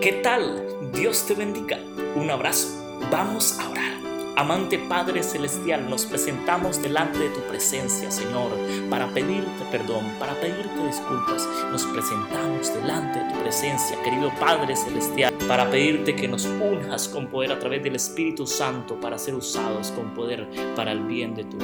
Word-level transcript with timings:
¿Qué 0.00 0.12
tal? 0.12 0.66
Dios 0.94 1.26
te 1.26 1.34
bendiga. 1.34 1.78
Un 2.14 2.30
abrazo. 2.30 2.68
Vamos 3.10 3.58
a 3.60 3.68
orar. 3.68 3.92
Amante 4.34 4.78
Padre 4.78 5.22
Celestial, 5.22 5.90
nos 5.90 6.06
presentamos 6.06 6.80
delante 6.80 7.18
de 7.18 7.28
tu 7.28 7.40
presencia, 7.40 8.10
Señor, 8.10 8.50
para 8.88 9.08
pedirte 9.08 9.62
perdón, 9.70 10.06
para 10.18 10.32
pedirte 10.40 10.86
disculpas. 10.86 11.46
Nos 11.70 11.84
presentamos 11.84 12.72
delante 12.72 13.18
de 13.18 13.30
tu 13.30 13.40
presencia, 13.40 14.02
querido 14.02 14.32
Padre 14.40 14.74
Celestial, 14.74 15.34
para 15.46 15.70
pedirte 15.70 16.16
que 16.16 16.28
nos 16.28 16.46
unjas 16.46 17.06
con 17.06 17.26
poder 17.26 17.52
a 17.52 17.58
través 17.58 17.82
del 17.82 17.96
Espíritu 17.96 18.46
Santo 18.46 18.98
para 18.98 19.18
ser 19.18 19.34
usados 19.34 19.90
con 19.90 20.14
poder 20.14 20.48
para 20.74 20.92
el 20.92 21.00
bien 21.00 21.34
de 21.34 21.44
tu 21.44 21.58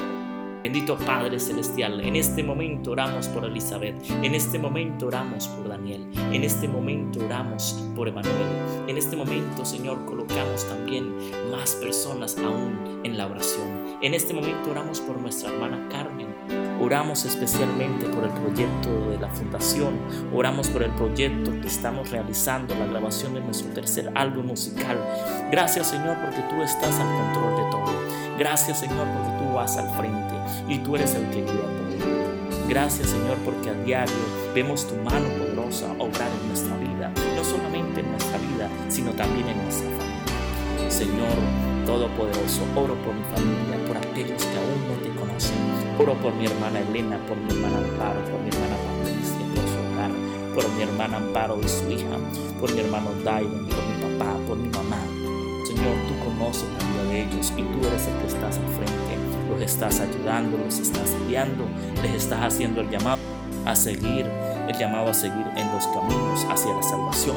Bendito 0.67 0.99
Padre 0.99 1.39
Celestial, 1.39 2.01
en 2.01 2.17
este 2.17 2.43
momento 2.43 2.91
oramos 2.91 3.29
por 3.29 3.45
Elizabeth, 3.45 3.95
en 4.25 4.35
este 4.35 4.59
momento 4.59 5.07
oramos 5.07 5.47
por 5.47 5.69
Daniel, 5.69 6.05
en 6.33 6.43
este 6.43 6.67
momento 6.67 7.25
oramos 7.25 7.89
por 7.95 8.09
Emanuel, 8.09 8.35
en 8.89 8.99
este 8.99 9.15
momento 9.15 9.65
Señor 9.65 10.05
colocamos 10.07 10.69
también 10.69 11.15
más 11.53 11.77
personas 11.77 12.37
aún 12.39 13.01
en 13.05 13.17
la 13.17 13.29
oración, 13.29 13.97
en 14.03 14.13
este 14.13 14.35
momento 14.35 14.73
oramos 14.73 15.01
por 15.01 15.21
nuestra 15.21 15.53
hermana 15.53 15.87
Carmen, 15.89 16.35
oramos 16.83 17.25
especialmente 17.25 18.07
por 18.07 18.25
el 18.25 18.31
proyecto 18.31 19.11
de 19.11 19.21
la 19.21 19.29
fundación, 19.29 19.95
oramos 20.35 20.67
por 20.67 20.83
el 20.83 20.91
proyecto 20.97 21.53
que 21.61 21.69
estamos 21.69 22.11
realizando, 22.11 22.75
la 22.75 22.87
grabación 22.87 23.35
de 23.35 23.41
nuestro 23.41 23.73
tercer 23.73 24.11
álbum 24.17 24.47
musical. 24.47 24.99
Gracias 25.53 25.87
Señor 25.87 26.17
porque 26.25 26.43
tú 26.51 26.61
estás 26.61 26.99
al 26.99 27.07
control 27.07 27.57
de 27.57 27.71
todo. 27.71 27.86
Gracias 28.39 28.81
Señor 28.81 29.07
porque 29.09 29.45
tú 29.45 29.53
vas 29.55 29.77
al 29.77 29.89
frente 29.97 30.35
y 30.69 30.79
tú 30.79 30.97
eres 30.97 31.15
el 31.15 31.29
que 31.31 31.43
guía 31.43 31.47
todo. 31.47 32.69
Gracias 32.69 33.09
Señor 33.09 33.39
porque 33.45 33.71
a 33.71 33.75
diario 33.75 34.15
vemos 34.55 34.87
tu 34.87 34.95
mano 34.97 35.29
poderosa 35.39 35.87
obrar 35.99 36.29
en 36.43 36.49
nuestra 36.49 36.77
vida, 36.77 37.13
no 37.35 37.45
solamente 37.45 38.01
en 38.01 38.11
nuestra 38.11 38.39
vida, 38.39 38.69
sino 38.89 39.13
también 39.13 39.49
en 39.49 39.63
nuestra 39.63 39.89
familia. 39.89 40.91
Señor 40.91 41.67
Todopoderoso, 41.87 42.63
oro 42.75 42.97
por 42.97 43.15
mi 43.15 43.23
familia, 43.33 43.79
por 43.87 43.97
aquellos 43.97 44.43
que 44.43 44.59
aún 44.59 44.89
no 44.89 44.95
te 45.05 45.21
conocen. 45.21 45.57
Oro 46.01 46.15
por 46.15 46.35
mi 46.35 46.47
hermana 46.47 46.81
Elena, 46.81 47.17
por 47.29 47.37
mi 47.37 47.49
hermana 47.49 47.79
Amparo, 47.79 48.21
por 48.25 48.41
mi 48.41 48.49
hermana 48.49 48.77
Patricia, 48.89 49.39
por 49.55 49.65
su 49.71 49.79
hogar, 49.95 50.11
por 50.53 50.69
mi 50.75 50.83
hermana 50.83 51.17
Amparo 51.19 51.61
y 51.63 51.69
su 51.69 51.89
hija, 51.89 52.19
por 52.59 52.75
mi 52.75 52.81
hermano 52.81 53.11
Daimon, 53.25 53.67
por 53.69 53.85
mi 53.87 54.03
papá, 54.03 54.37
por 54.49 54.57
mi 54.57 54.69
mamá. 54.69 54.96
Conoces 56.47 56.69
la 56.69 56.79
vida 56.79 57.11
de 57.11 57.23
ellos 57.23 57.53
y 57.57 57.63
tú 57.63 57.89
eres 57.89 58.07
el 58.07 58.19
que 58.19 58.27
estás 58.29 58.59
al 58.59 58.69
frente 58.69 59.17
los 59.51 59.61
estás 59.63 59.99
ayudando, 59.99 60.59
los 60.59 60.79
estás 60.79 61.13
guiando, 61.27 61.65
les 62.03 62.15
estás 62.15 62.41
haciendo 62.41 62.83
el 62.83 62.91
llamado 62.91 63.19
a 63.65 63.75
seguir, 63.75 64.27
el 64.69 64.79
llamado 64.79 65.11
a 65.11 65.15
seguir 65.15 65.45
en 65.57 65.73
los 65.73 65.87
caminos 65.89 66.47
hacia 66.49 66.73
la 66.73 66.83
salvación. 66.85 67.37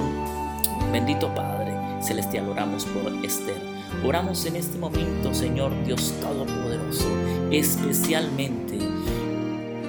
Bendito 0.92 1.34
Padre 1.34 1.74
Celestial, 2.04 2.50
oramos 2.50 2.86
por 2.86 3.12
Esther. 3.26 3.60
Oramos 4.06 4.46
en 4.46 4.58
este 4.58 4.78
momento, 4.78 5.34
Señor 5.34 5.72
Dios 5.86 6.14
Todopoderoso, 6.22 7.10
especialmente 7.50 8.78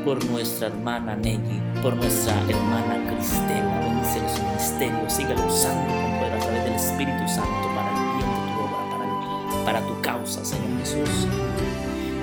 por 0.03 0.25
nuestra 0.31 0.69
hermana 0.69 1.15
Nelly, 1.17 1.61
por 1.83 1.95
nuestra 1.95 2.35
hermana 2.49 3.15
Cristela. 3.15 3.81
Bendice 3.81 4.21
su 4.35 4.43
ministerio, 4.43 5.11
síguelo 5.11 5.47
usando 5.47 6.00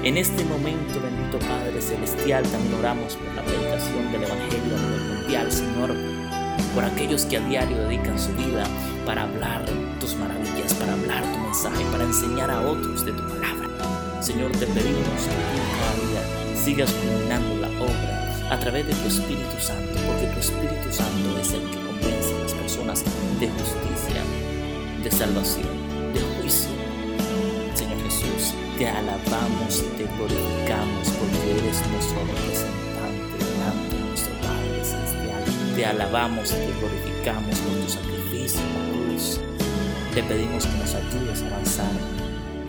En 0.08 0.16
este 0.16 0.46
momento, 0.46 1.02
bendito 1.02 1.38
Padre 1.38 1.82
Celestial, 1.82 2.42
también 2.44 2.76
oramos 2.76 3.18
por 3.18 3.28
la 3.36 3.44
predicación 3.44 4.10
del 4.10 4.24
Evangelio 4.24 4.78
a 4.78 4.80
nivel 4.80 5.18
mundial, 5.20 5.52
Señor, 5.52 5.94
por 6.74 6.86
aquellos 6.86 7.26
que 7.26 7.36
a 7.36 7.42
diario 7.42 7.76
dedican 7.80 8.18
su 8.18 8.32
vida 8.32 8.64
para 9.06 9.24
hablar 9.24 9.66
tus 10.00 10.16
maravillas, 10.16 10.74
para 10.76 10.94
hablar 10.94 11.24
tu 11.24 11.38
mensaje, 11.40 11.84
para 11.92 12.06
enseñar 12.06 12.50
a 12.50 12.62
otros 12.62 13.04
de 13.04 13.12
tu 13.12 13.22
palabra. 13.28 14.22
Señor, 14.22 14.50
te 14.54 14.66
pedimos 14.68 15.28
que 15.28 15.36
tú 15.44 15.60
cada 15.76 15.94
día 16.08 16.56
sigas 16.64 16.90
culminando 16.90 17.58
la 17.58 17.84
obra 17.84 18.48
a 18.50 18.58
través 18.62 18.88
de 18.88 18.94
tu 18.94 19.08
Espíritu 19.10 19.60
Santo, 19.60 19.92
porque 20.08 20.28
tu 20.28 20.40
Espíritu 20.40 20.88
Santo 20.90 21.38
es 21.42 21.52
el 21.52 21.70
que 21.70 21.86
convence 21.86 22.34
a 22.34 22.44
las 22.44 22.54
personas 22.54 23.04
de 23.42 23.50
justicia, 23.50 24.24
de 25.04 25.12
salvación, 25.12 25.87
te 28.78 28.88
alabamos 28.88 29.80
y 29.80 29.98
te 29.98 30.04
glorificamos 30.04 31.10
porque 31.10 31.52
eres 31.52 31.82
nuestro 31.90 32.20
representante 32.28 33.44
delante 33.44 33.96
de 33.96 34.04
nuestro 34.04 34.34
Padre 34.36 34.86
Celestial. 34.86 35.76
Te 35.76 35.86
alabamos 35.86 36.52
y 36.52 36.56
te 36.56 36.74
glorificamos 36.80 37.58
por 37.58 37.74
tu 37.74 37.90
sacrificio 37.90 38.62
en 38.62 38.74
la 38.74 39.10
cruz. 39.10 39.40
Te 40.14 40.24
pedimos 40.24 40.68
que 40.68 40.78
nos 40.78 40.94
ayudes 40.94 41.42
a 41.42 41.48
avanzar. 41.48 41.92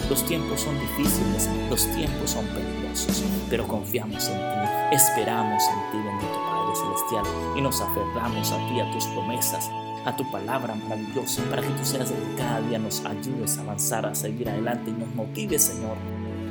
Los 0.09 0.25
tiempos 0.25 0.63
son 0.63 0.81
difíciles, 0.81 1.51
los 1.69 1.87
tiempos 1.95 2.31
son 2.31 2.47
peligrosos, 2.47 3.23
pero 3.51 3.69
confiamos 3.69 4.29
en 4.29 4.39
ti, 4.39 4.97
esperamos 4.97 5.63
en 5.63 5.93
ti, 5.93 6.09
bendito 6.09 6.41
Padre 6.49 6.75
Celestial, 6.75 7.25
y 7.55 7.61
nos 7.61 7.79
aferramos 7.83 8.51
a 8.51 8.57
ti, 8.69 8.81
a 8.81 8.91
tus 8.91 9.05
promesas, 9.09 9.71
a 10.09 10.17
tu 10.17 10.29
palabra 10.31 10.75
maravillosa, 10.75 11.43
para 11.51 11.61
que 11.61 11.69
tú 11.69 11.85
seas 11.85 12.11
el 12.11 12.37
cada 12.37 12.63
día 12.63 12.79
nos 12.79 13.05
ayudes 13.05 13.59
a 13.59 13.61
avanzar, 13.61 14.07
a 14.07 14.15
seguir 14.15 14.49
adelante 14.49 14.91
y 14.91 14.95
nos 14.95 15.15
motives, 15.15 15.65
Señor, 15.65 15.99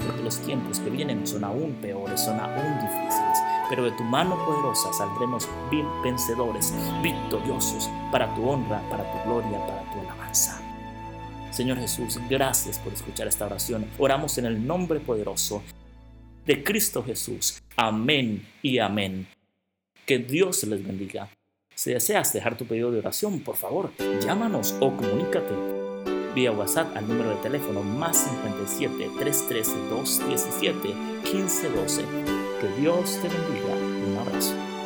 porque 0.05 0.21
los 0.21 0.39
tiempos 0.41 0.79
que 0.79 0.91
vienen 0.91 1.25
son 1.25 1.43
aún 1.43 1.73
peores, 1.81 2.21
son 2.21 2.39
aún 2.39 2.75
difíciles, 2.75 3.39
pero 3.67 3.83
de 3.83 3.91
tu 3.91 4.03
mano 4.03 4.37
poderosa 4.45 4.93
saldremos 4.93 5.49
bien 5.71 5.87
vencedores, 6.03 6.71
victoriosos, 7.01 7.89
para 8.11 8.33
tu 8.35 8.47
honra, 8.47 8.79
para 8.91 9.11
tu 9.11 9.27
gloria, 9.27 9.59
para 9.65 9.81
tu 9.91 9.99
alabanza. 10.01 10.61
Señor 11.49 11.79
Jesús, 11.79 12.19
gracias 12.29 12.77
por 12.77 12.93
escuchar 12.93 13.27
esta 13.27 13.47
oración. 13.47 13.87
Oramos 13.97 14.37
en 14.37 14.45
el 14.45 14.67
nombre 14.67 14.99
poderoso 14.99 15.63
de 16.45 16.63
Cristo 16.63 17.03
Jesús. 17.03 17.59
Amén 17.75 18.47
y 18.61 18.77
amén. 18.77 19.27
Que 20.05 20.19
Dios 20.19 20.63
les 20.63 20.85
bendiga. 20.85 21.27
Si 21.77 21.93
deseas 21.93 22.33
dejar 22.33 22.57
tu 22.57 22.65
pedido 22.65 22.91
de 22.91 22.97
oración, 22.97 23.39
por 23.41 23.55
favor, 23.55 23.91
llámanos 24.19 24.73
o 24.79 24.97
comunícate 24.97 25.53
vía 26.33 26.51
WhatsApp 26.51 26.97
al 26.97 27.07
número 27.07 27.29
de 27.29 27.35
teléfono 27.35 27.83
más 27.83 28.17
57 28.17 29.11
313 29.19 29.71
217 29.87 30.87
1512. 30.87 32.01
Que 32.59 32.81
Dios 32.81 33.19
te 33.21 33.29
bendiga. 33.29 33.75
Un 34.07 34.17
abrazo. 34.17 34.76